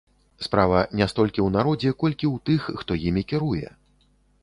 [0.45, 3.67] Справа не столькі ў народзе, колькі ў тых, хто імі кіруе.